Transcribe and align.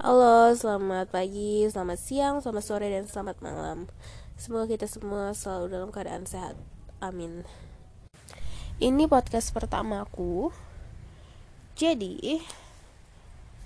Halo, 0.00 0.48
selamat 0.56 1.12
pagi, 1.12 1.68
selamat 1.68 2.00
siang, 2.00 2.40
selamat 2.40 2.64
sore, 2.64 2.88
dan 2.88 3.04
selamat 3.04 3.44
malam. 3.44 3.84
Semoga 4.40 4.64
kita 4.72 4.88
semua 4.88 5.36
selalu 5.36 5.76
dalam 5.76 5.92
keadaan 5.92 6.24
sehat. 6.24 6.56
Amin. 7.04 7.44
Ini 8.80 9.04
podcast 9.12 9.52
pertamaku. 9.52 10.56
Jadi, 11.76 12.40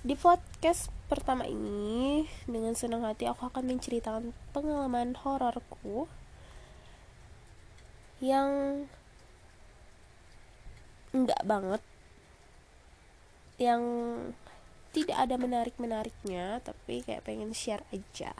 di 0.03 0.15
podcast 0.19 0.91
pertama 1.07 1.47
ini, 1.47 2.27
dengan 2.43 2.75
senang 2.75 3.07
hati 3.07 3.31
aku 3.31 3.47
akan 3.47 3.71
menceritakan 3.71 4.35
pengalaman 4.51 5.15
hororku 5.15 6.11
yang 8.19 8.83
enggak 11.15 11.39
banget 11.47 11.79
yang 13.55 13.79
tidak 14.95 15.17
ada 15.19 15.35
menarik-menariknya 15.35 16.63
tapi 16.63 17.03
kayak 17.03 17.27
pengen 17.27 17.51
share 17.51 17.83
aja. 17.91 18.31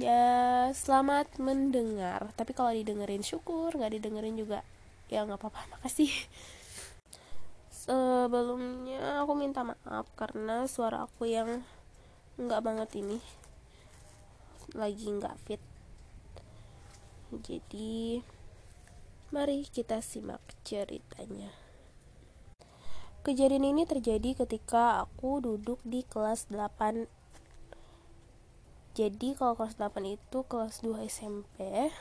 Ya 0.00 0.24
selamat 0.72 1.36
mendengar. 1.36 2.32
Tapi 2.32 2.56
kalau 2.56 2.72
didengerin 2.72 3.20
syukur. 3.20 3.76
Nggak 3.76 4.00
didengerin 4.00 4.40
juga 4.40 4.64
ya 5.12 5.28
nggak 5.28 5.36
apa-apa. 5.36 5.76
Makasih. 5.76 6.08
Sebelumnya 7.68 9.20
aku 9.20 9.36
minta 9.36 9.60
maaf 9.60 10.08
karena 10.16 10.64
suara 10.64 11.04
aku 11.04 11.28
yang 11.28 11.60
nggak 12.40 12.64
banget 12.64 12.90
ini 12.96 13.20
lagi 14.72 15.04
nggak 15.04 15.36
fit. 15.44 15.60
Jadi 17.30 18.24
mari 19.30 19.68
kita 19.68 20.00
simak 20.00 20.42
ceritanya 20.64 21.69
Kejadian 23.20 23.76
ini 23.76 23.84
terjadi 23.84 24.32
ketika 24.32 25.04
aku 25.04 25.44
duduk 25.44 25.76
di 25.84 26.00
kelas 26.08 26.48
8 26.48 27.04
Jadi 28.96 29.36
kalau 29.36 29.60
kelas 29.60 29.76
8 29.76 29.92
itu 30.08 30.40
kelas 30.48 30.80
2 30.80 31.04
SMP 31.04 31.92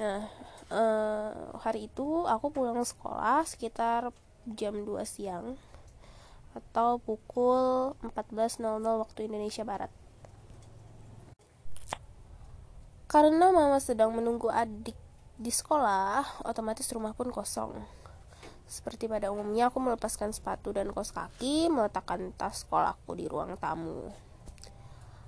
Nah, 0.00 0.24
eh, 0.72 1.32
hari 1.60 1.92
itu 1.92 2.24
aku 2.24 2.48
pulang 2.48 2.80
sekolah 2.80 3.44
sekitar 3.44 4.16
jam 4.48 4.72
2 4.72 5.04
siang 5.04 5.60
Atau 6.56 7.04
pukul 7.04 7.92
14.00 8.00 8.64
waktu 8.80 9.28
Indonesia 9.28 9.60
Barat. 9.60 9.92
Karena 13.12 13.52
mama 13.52 13.76
sedang 13.76 14.16
menunggu 14.16 14.48
adik 14.48 14.96
di 15.36 15.52
sekolah, 15.52 16.48
otomatis 16.48 16.88
rumah 16.96 17.12
pun 17.12 17.28
kosong 17.28 17.99
seperti 18.70 19.10
pada 19.10 19.34
umumnya, 19.34 19.66
aku 19.66 19.82
melepaskan 19.82 20.30
sepatu 20.30 20.70
dan 20.70 20.94
kaos 20.94 21.10
kaki, 21.10 21.66
meletakkan 21.66 22.30
tas 22.38 22.62
sekolahku 22.62 23.18
di 23.18 23.26
ruang 23.26 23.58
tamu. 23.58 24.14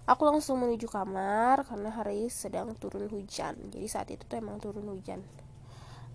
Aku 0.06 0.22
langsung 0.30 0.62
menuju 0.62 0.86
kamar 0.86 1.66
karena 1.66 1.90
hari 1.90 2.30
sedang 2.30 2.70
turun 2.78 3.10
hujan. 3.10 3.58
Jadi 3.74 3.86
saat 3.90 4.14
itu 4.14 4.22
tuh 4.30 4.38
emang 4.38 4.62
turun 4.62 4.86
hujan. 4.86 5.26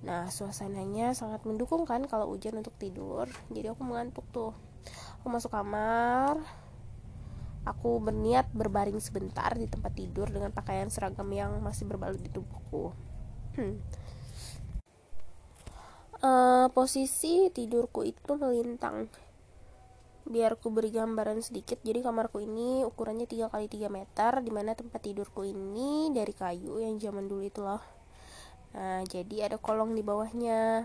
Nah, 0.07 0.31
suasananya 0.31 1.11
sangat 1.11 1.43
mendukung 1.43 1.83
kan 1.83 2.07
kalau 2.07 2.31
hujan 2.31 2.63
untuk 2.63 2.71
tidur. 2.79 3.27
Jadi 3.51 3.75
aku 3.75 3.83
mengantuk 3.83 4.23
tuh. 4.31 4.55
Aku 5.19 5.27
masuk 5.27 5.51
kamar. 5.51 6.39
Aku 7.67 7.99
berniat 7.99 8.47
berbaring 8.55 9.03
sebentar 9.03 9.51
di 9.51 9.67
tempat 9.67 9.91
tidur 9.91 10.31
dengan 10.31 10.55
pakaian 10.55 10.87
seragam 10.87 11.27
yang 11.35 11.59
masih 11.59 11.83
berbalut 11.91 12.23
di 12.23 12.31
tubuhku. 12.31 12.95
Hmm 13.57 14.06
uh, 16.21 16.67
posisi 16.71 17.49
tidurku 17.53 18.05
itu 18.05 18.33
melintang. 18.37 19.09
Biar 20.27 20.59
ku 20.59 20.73
beri 20.75 20.91
gambaran 20.91 21.39
sedikit 21.39 21.79
jadi 21.87 22.03
kamarku 22.03 22.43
ini 22.43 22.83
ukurannya 22.83 23.29
3 23.29 23.47
kali 23.47 23.67
3 23.71 23.87
meter 23.87 24.31
di 24.43 24.51
mana 24.51 24.75
tempat 24.75 24.99
tidurku 24.99 25.47
ini 25.47 26.11
dari 26.11 26.35
kayu 26.35 26.83
yang 26.83 26.99
zaman 26.99 27.31
dulu 27.31 27.43
itu 27.47 27.63
loh. 27.63 27.79
Nah 28.75 29.07
jadi 29.07 29.47
ada 29.47 29.55
kolong 29.55 29.95
di 29.95 30.03
bawahnya. 30.03 30.83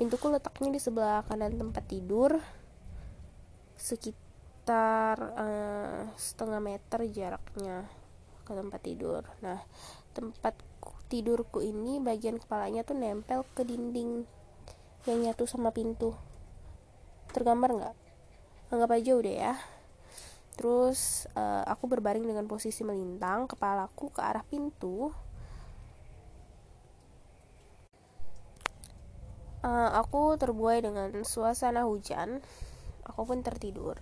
Pintuku 0.00 0.32
letaknya 0.32 0.72
di 0.72 0.80
sebelah 0.80 1.26
kanan 1.26 1.58
tempat 1.58 1.84
tidur 1.90 2.38
sekitar 3.78 5.16
uh, 5.38 6.02
setengah 6.16 6.62
meter 6.62 7.04
jaraknya 7.10 7.84
ke 8.48 8.52
tempat 8.56 8.80
tidur. 8.80 9.22
Nah 9.44 9.60
tempat 10.16 10.56
tidurku 11.08 11.64
ini 11.64 11.98
bagian 12.04 12.36
kepalanya 12.36 12.84
tuh 12.84 12.94
nempel 12.94 13.42
ke 13.56 13.64
dinding 13.64 14.28
yang 15.08 15.18
nyatu 15.24 15.48
sama 15.48 15.72
pintu. 15.72 16.12
Tergambar 17.32 17.72
nggak? 17.72 17.96
Anggap 18.68 18.90
aja 18.92 19.12
udah 19.16 19.34
ya. 19.34 19.54
Terus 20.60 21.24
uh, 21.32 21.64
aku 21.64 21.88
berbaring 21.88 22.28
dengan 22.28 22.44
posisi 22.44 22.84
melintang 22.84 23.48
kepalaku 23.48 24.12
ke 24.12 24.20
arah 24.20 24.44
pintu. 24.44 25.08
Uh, 29.64 29.90
aku 29.96 30.36
terbuai 30.36 30.84
dengan 30.84 31.24
suasana 31.24 31.88
hujan. 31.88 32.44
Aku 33.08 33.24
pun 33.24 33.40
tertidur. 33.40 33.96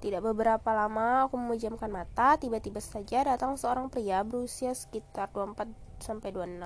Tidak 0.00 0.20
beberapa 0.20 0.72
lama 0.76 1.28
aku 1.28 1.40
memejamkan 1.40 1.88
mata, 1.88 2.36
tiba-tiba 2.36 2.80
saja 2.80 3.24
datang 3.24 3.56
seorang 3.56 3.88
pria 3.88 4.20
berusia 4.20 4.76
sekitar 4.76 5.32
24 5.32 5.64
sampai 6.04 6.28
26 6.36 6.60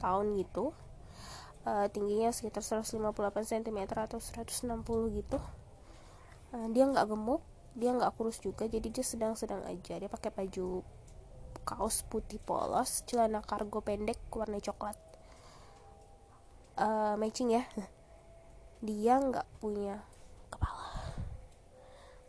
tahun 0.00 0.26
gitu. 0.40 0.72
Uh, 1.62 1.86
tingginya 1.92 2.32
sekitar 2.32 2.64
158 2.64 3.12
cm 3.44 3.78
atau 3.92 4.18
160 4.18 5.20
gitu. 5.20 5.38
Uh, 6.56 6.66
dia 6.72 6.88
nggak 6.88 7.06
gemuk, 7.12 7.44
dia 7.76 7.92
nggak 7.92 8.16
kurus 8.16 8.40
juga, 8.40 8.64
jadi 8.64 8.88
dia 8.88 9.04
sedang-sedang 9.04 9.60
aja. 9.68 10.00
Dia 10.00 10.08
pakai 10.08 10.32
baju 10.32 10.80
kaos 11.68 12.02
putih 12.08 12.40
polos, 12.40 13.04
celana 13.04 13.44
kargo 13.44 13.84
pendek 13.84 14.18
warna 14.32 14.56
coklat. 14.58 14.96
Uh, 16.80 17.14
matching 17.20 17.52
ya. 17.52 17.68
Dia 18.82 19.22
nggak 19.22 19.46
punya 19.62 20.02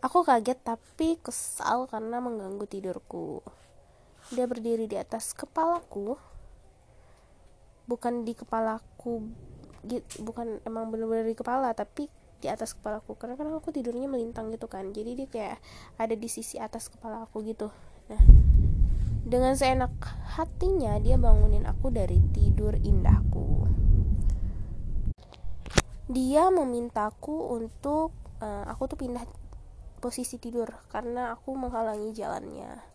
Aku 0.04 0.20
kaget 0.28 0.60
tapi 0.60 1.16
kesal 1.24 1.88
karena 1.88 2.20
mengganggu 2.20 2.68
tidurku. 2.68 3.40
Dia 4.36 4.44
berdiri 4.52 4.84
di 4.84 5.00
atas 5.00 5.32
kepalaku. 5.32 6.20
Bukan 7.86 8.24
di 8.24 8.34
kepalaku 8.36 9.28
bukan 10.24 10.64
emang 10.64 10.88
bener-bener 10.96 11.28
di 11.28 11.36
kepala 11.36 11.76
tapi 11.76 12.08
di 12.40 12.48
atas 12.48 12.76
kepalaku. 12.76 13.16
Karena 13.20 13.36
kan 13.36 13.52
aku 13.52 13.72
tidurnya 13.72 14.08
melintang 14.08 14.52
gitu 14.52 14.68
kan 14.72 14.92
jadi 14.92 15.12
dia 15.16 15.28
kayak 15.28 15.58
ada 16.00 16.16
di 16.16 16.28
sisi 16.32 16.60
atas 16.60 16.88
kepala 16.88 17.28
aku 17.28 17.44
gitu. 17.44 17.72
Nah 18.12 18.22
dengan 19.24 19.56
seenak 19.56 19.96
hatinya 20.36 21.00
dia 21.00 21.16
bangunin 21.16 21.64
aku 21.64 21.90
dari 21.90 22.20
tidur 22.36 22.76
indahku. 22.76 23.72
Dia 26.12 26.52
memintaku 26.52 27.56
untuk 27.56 28.12
uh, 28.44 28.68
aku 28.68 28.92
tuh 28.92 29.00
pindah 29.00 29.24
posisi 30.04 30.36
tidur 30.36 30.68
karena 30.92 31.32
aku 31.32 31.56
menghalangi 31.56 32.12
jalannya 32.12 32.93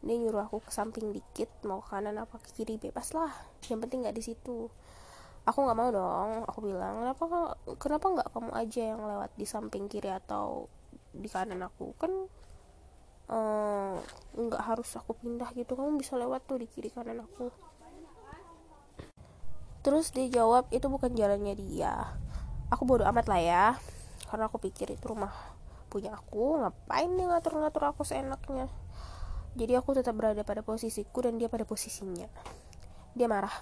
dia 0.00 0.16
nyuruh 0.16 0.48
aku 0.48 0.64
ke 0.64 0.72
samping 0.72 1.12
dikit 1.12 1.52
mau 1.68 1.84
ke 1.84 1.92
kanan 1.92 2.16
apa 2.16 2.40
ke 2.40 2.56
kiri 2.56 2.80
bebas 2.80 3.12
lah. 3.12 3.28
Yang 3.68 3.80
penting 3.84 3.98
nggak 4.04 4.16
di 4.16 4.24
situ. 4.24 4.72
Aku 5.44 5.58
nggak 5.60 5.76
mau 5.76 5.90
dong. 5.92 6.48
Aku 6.48 6.64
bilang 6.64 7.04
kenapa 7.04 7.56
kenapa 7.76 8.06
nggak 8.08 8.28
kamu 8.32 8.50
aja 8.56 8.82
yang 8.96 9.00
lewat 9.04 9.30
di 9.36 9.44
samping 9.44 9.92
kiri 9.92 10.08
atau 10.08 10.72
di 11.12 11.28
kanan 11.28 11.60
aku? 11.60 11.92
Kan 12.00 12.12
eh, 13.28 13.96
nggak 14.40 14.62
uh, 14.64 14.66
harus 14.72 14.88
aku 14.96 15.12
pindah 15.20 15.52
gitu. 15.52 15.76
Kamu 15.76 16.00
bisa 16.00 16.16
lewat 16.16 16.48
tuh 16.48 16.56
di 16.56 16.66
kiri 16.68 16.88
kanan 16.88 17.20
aku. 17.20 17.52
Terus 19.84 20.12
dia 20.16 20.28
jawab 20.32 20.68
itu 20.72 20.88
bukan 20.88 21.12
jalannya 21.12 21.56
dia. 21.60 22.16
Aku 22.72 22.88
bodoh 22.88 23.04
amat 23.04 23.28
lah 23.28 23.40
ya 23.40 23.66
karena 24.32 24.46
aku 24.46 24.62
pikir 24.62 24.96
itu 24.96 25.04
rumah 25.12 25.32
punya 25.92 26.16
aku. 26.16 26.56
Ngapain 26.56 27.10
dia 27.12 27.26
ngatur-ngatur 27.28 27.84
aku 27.92 28.00
seenaknya 28.08 28.72
jadi 29.58 29.82
aku 29.82 29.98
tetap 29.98 30.14
berada 30.14 30.46
pada 30.46 30.62
posisiku 30.62 31.26
dan 31.26 31.34
dia 31.34 31.50
pada 31.50 31.66
posisinya. 31.66 32.30
Dia 33.18 33.26
marah. 33.26 33.52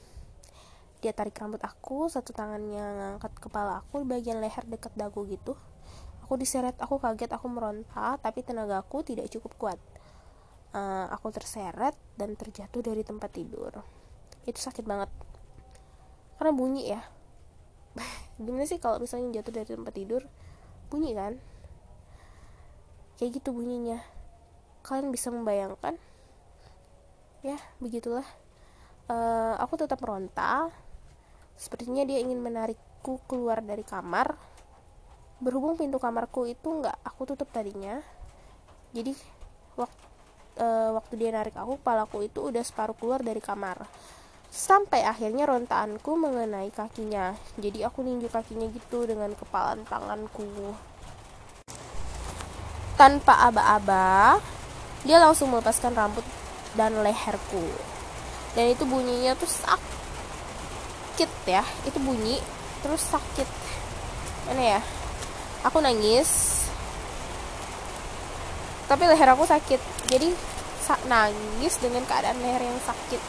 Dia 1.00 1.16
tarik 1.16 1.38
rambut 1.40 1.62
aku 1.64 2.12
satu 2.12 2.34
tangannya 2.36 2.82
ngangkat 2.82 3.32
kepala 3.40 3.80
aku 3.80 4.04
di 4.04 4.06
bagian 4.10 4.42
leher 4.42 4.66
dekat 4.68 4.92
dagu 4.98 5.24
gitu. 5.24 5.56
Aku 6.26 6.36
diseret 6.36 6.76
aku 6.76 7.00
kaget 7.00 7.32
aku 7.32 7.48
meronta 7.48 8.20
tapi 8.20 8.44
tenagaku 8.44 9.00
tidak 9.00 9.32
cukup 9.32 9.52
kuat. 9.56 9.80
Uh, 10.76 11.08
aku 11.08 11.32
terseret 11.32 11.96
dan 12.20 12.36
terjatuh 12.36 12.84
dari 12.84 13.00
tempat 13.00 13.32
tidur. 13.32 13.72
Itu 14.44 14.60
sakit 14.60 14.84
banget. 14.84 15.08
Karena 16.36 16.52
bunyi 16.52 16.92
ya. 16.92 17.00
Gimana 18.44 18.68
sih 18.68 18.76
kalau 18.76 19.00
misalnya 19.00 19.40
jatuh 19.40 19.64
dari 19.64 19.72
tempat 19.72 19.94
tidur? 19.96 20.28
Bunyi 20.92 21.16
kan? 21.16 21.40
Kayak 23.16 23.40
gitu 23.40 23.56
bunyinya 23.56 24.17
kalian 24.82 25.10
bisa 25.12 25.28
membayangkan? 25.32 25.98
Ya 27.42 27.58
begitulah. 27.78 28.26
Uh, 29.08 29.56
aku 29.62 29.80
tetap 29.80 30.02
meronta 30.04 30.68
sepertinya 31.56 32.04
dia 32.04 32.20
ingin 32.20 32.38
menarikku 32.38 33.22
keluar 33.30 33.62
dari 33.62 33.82
kamar. 33.82 34.36
Berhubung 35.38 35.78
pintu 35.78 36.02
kamarku 36.02 36.50
itu 36.50 36.66
nggak 36.66 36.98
aku 37.06 37.34
tutup 37.34 37.48
tadinya. 37.54 38.02
Jadi 38.90 39.14
waktu 39.78 40.04
uh, 40.58 40.90
waktu 40.98 41.14
dia 41.14 41.30
narik 41.30 41.54
aku 41.54 41.78
kepalaku 41.78 42.26
itu 42.26 42.50
udah 42.50 42.62
separuh 42.62 42.94
keluar 42.98 43.22
dari 43.22 43.38
kamar. 43.38 43.86
Sampai 44.48 45.04
akhirnya 45.04 45.44
rontaanku 45.44 46.16
mengenai 46.16 46.72
kakinya. 46.72 47.36
Jadi 47.60 47.84
aku 47.84 48.02
ninju 48.02 48.32
kakinya 48.32 48.66
gitu 48.72 49.04
dengan 49.06 49.30
kepalan 49.36 49.84
tanganku. 49.86 50.74
Tanpa 52.98 53.46
aba-aba 53.46 54.42
dia 55.08 55.16
langsung 55.16 55.48
melepaskan 55.48 55.96
rambut 55.96 56.20
dan 56.76 56.92
leherku. 57.00 57.64
Dan 58.52 58.76
itu 58.76 58.84
bunyinya 58.84 59.32
tuh 59.40 59.48
sakit 59.48 61.30
ya. 61.48 61.64
Itu 61.88 61.96
bunyi 61.96 62.36
terus 62.84 63.08
sakit. 63.08 63.48
Mana 64.52 64.76
ya 64.76 64.80
aku 65.64 65.80
nangis. 65.80 66.60
Tapi 68.84 69.08
leher 69.08 69.32
aku 69.32 69.48
sakit. 69.48 69.80
Jadi 70.12 70.28
nangis 71.08 71.80
dengan 71.80 72.04
keadaan 72.04 72.36
leher 72.44 72.68
yang 72.68 72.76
sakit. 72.84 73.20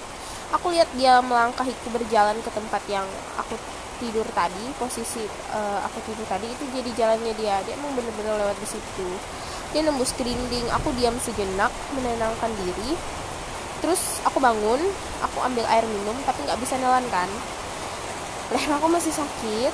Aku 0.59 0.75
lihat 0.75 0.91
dia 0.99 1.23
melangkahiku 1.23 1.95
berjalan 1.95 2.35
ke 2.43 2.51
tempat 2.51 2.83
yang 2.91 3.07
aku 3.39 3.55
tidur 3.99 4.23
tadi 4.31 4.63
posisi 4.79 5.27
uh, 5.51 5.83
aku 5.83 5.99
tidur 6.07 6.23
tadi 6.27 6.47
itu 6.47 6.63
jadi 6.75 6.91
jalannya 6.91 7.33
dia. 7.39 7.63
Dia 7.63 7.79
emang 7.79 7.95
bener-bener 7.95 8.35
lewat 8.35 8.59
di 8.59 8.67
situ 8.67 9.07
dia 9.69 9.85
nembus 9.85 10.17
ke 10.17 10.25
dinding 10.25 10.65
aku 10.73 10.89
diam 10.97 11.13
sejenak 11.21 11.69
menenangkan 11.93 12.49
diri. 12.65 12.97
Terus 13.79 14.19
aku 14.25 14.41
bangun 14.41 14.81
aku 15.21 15.37
ambil 15.45 15.63
air 15.69 15.85
minum 15.85 16.17
tapi 16.25 16.41
nggak 16.43 16.57
bisa 16.57 16.75
nelan 16.81 17.05
kan. 17.13 17.29
Leher 18.49 18.73
aku 18.81 18.89
masih 18.89 19.13
sakit. 19.13 19.73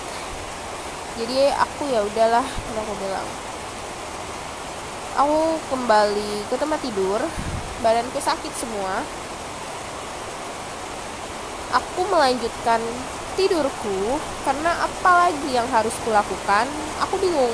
Jadi 1.16 1.48
aku 1.56 1.88
ya 1.88 2.04
udahlah 2.04 2.44
aku 2.76 2.94
bilang. 3.00 3.28
Aku 5.16 5.40
kembali 5.72 6.44
ke 6.52 6.56
tempat 6.60 6.80
tidur 6.84 7.24
badanku 7.80 8.20
sakit 8.20 8.52
semua. 8.52 9.00
Aku 11.72 12.04
melanjutkan 12.12 12.84
tidurku 13.40 14.20
karena 14.44 14.76
apa 14.84 15.28
lagi 15.28 15.56
yang 15.56 15.68
harus 15.72 15.96
kulakukan? 16.04 16.68
Aku 17.08 17.16
bingung 17.16 17.52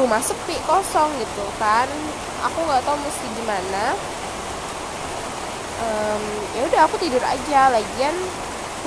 rumah 0.00 0.20
sepi 0.24 0.56
kosong 0.64 1.12
gitu 1.20 1.44
kan. 1.60 1.84
Aku 2.48 2.64
nggak 2.64 2.80
tahu 2.88 2.96
mesti 3.04 3.26
gimana. 3.36 3.84
Um, 5.80 6.22
ya 6.56 6.60
udah 6.64 6.80
aku 6.88 6.96
tidur 6.96 7.20
aja. 7.20 7.68
Lagian 7.68 8.16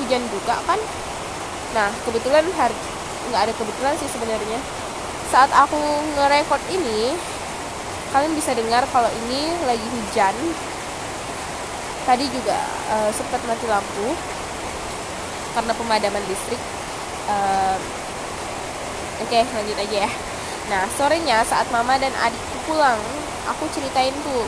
hujan 0.01 0.25
juga 0.33 0.57
kan. 0.65 0.81
Nah 1.77 1.94
kebetulan 2.10 2.45
hari 2.57 2.74
nggak 3.30 3.42
ada 3.50 3.54
kebetulan 3.54 3.94
sih 4.01 4.10
sebenarnya. 4.10 4.57
Saat 5.30 5.54
aku 5.54 5.77
ngerekord 6.18 6.65
ini 6.74 7.13
kalian 8.13 8.33
bisa 8.33 8.57
dengar 8.57 8.81
kalau 8.89 9.10
ini 9.25 9.54
lagi 9.69 9.86
hujan. 9.86 10.33
Tadi 12.04 12.25
juga 12.33 12.57
uh, 12.92 13.10
sempat 13.15 13.39
mati 13.48 13.63
lampu 13.69 14.12
karena 15.54 15.71
pemadaman 15.77 16.24
listrik. 16.25 16.60
Uh, 17.24 17.80
oke 19.24 19.31
okay, 19.31 19.48
lanjut 19.56 19.80
aja 19.80 19.98
ya 20.04 20.33
nah 20.71 20.88
sorenya 20.95 21.44
saat 21.44 21.68
mama 21.71 22.00
dan 22.00 22.12
adikku 22.24 22.57
pulang 22.69 23.00
aku 23.50 23.68
ceritain 23.75 24.15
tuh 24.24 24.48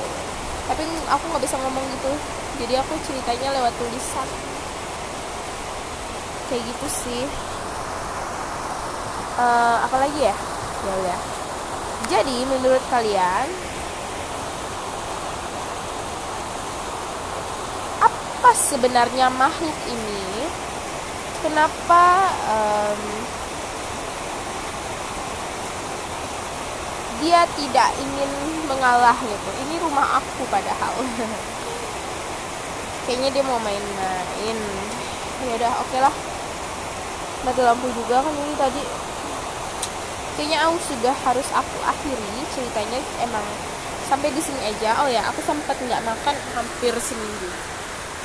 tapi 0.65 0.81
aku 1.05 1.23
nggak 1.29 1.43
bisa 1.45 1.57
ngomong 1.61 1.85
gitu. 1.93 2.13
Jadi 2.55 2.73
aku 2.81 2.93
ceritanya 3.05 3.53
lewat 3.53 3.73
tulisan. 3.77 4.27
Kayak 6.49 6.63
gitu 6.65 6.87
sih. 6.89 7.23
Uh, 9.35 9.77
apa 9.85 9.97
lagi 9.99 10.19
ya? 10.25 10.35
Ya 10.85 10.93
udah. 11.05 11.19
Jadi 12.05 12.37
menurut 12.49 12.83
kalian 12.89 13.47
apa 18.01 18.49
sebenarnya 18.53 19.27
makhluk 19.33 19.77
ini? 19.89 20.49
Kenapa 21.45 22.33
um, 22.49 23.01
dia 27.21 27.47
tidak 27.55 27.89
ingin 27.99 28.31
mengalah 28.65 29.15
gitu. 29.21 29.49
Ini 29.67 29.75
rumah 29.83 30.19
aku 30.19 30.43
padahal. 30.49 30.93
Kayaknya 33.05 33.29
dia 33.35 33.43
mau 33.45 33.59
main-main. 33.61 34.57
Ya 35.45 35.53
udah 35.59 35.71
oke 35.83 35.89
okay 35.91 35.99
lah. 36.01 36.15
Mati 37.45 37.61
lampu 37.61 37.87
juga 37.93 38.25
kan 38.25 38.33
ini 38.33 38.55
tadi. 38.57 38.81
Kayaknya 40.35 40.57
aku 40.67 40.77
sudah 40.83 41.15
harus 41.27 41.47
aku 41.53 41.77
akhiri 41.85 42.43
ceritanya. 42.51 42.99
Emang 43.21 43.45
sampai 44.09 44.33
di 44.33 44.41
sini 44.41 44.61
aja. 44.73 45.05
Oh 45.05 45.09
ya 45.11 45.21
aku 45.29 45.39
sempat 45.45 45.77
nggak 45.77 46.01
makan 46.01 46.35
hampir 46.57 46.93
seminggu. 46.97 47.49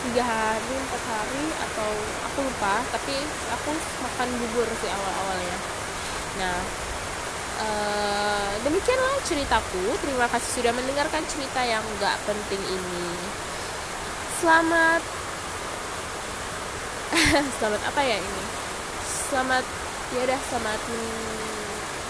Tiga 0.01 0.25
hari 0.25 0.75
empat 0.81 1.03
hari 1.05 1.45
atau 1.61 1.91
aku 2.33 2.39
lupa. 2.49 2.81
Tapi 2.89 3.15
aku 3.53 3.71
makan 4.03 4.29
bubur 4.41 4.67
sih 4.81 4.89
awal 4.89 5.13
awalnya 5.27 5.81
nah 6.39 6.63
uh, 7.61 8.53
demikianlah 8.65 9.17
ceritaku. 9.25 9.85
Terima 10.01 10.27
kasih 10.29 10.51
sudah 10.61 10.73
mendengarkan 10.73 11.23
cerita 11.29 11.61
yang 11.63 11.85
nggak 12.01 12.17
penting 12.25 12.63
ini. 12.65 13.09
Selamat 14.41 15.03
selamat 17.61 17.83
apa 17.85 18.01
ya 18.01 18.17
ini? 18.17 18.43
Selamat 19.05 19.65
ya 20.11 20.21
udah 20.27 20.41
selamat 20.51 20.81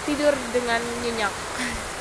tidur 0.08 0.35
dengan 0.56 0.81
nyenyak 1.05 1.35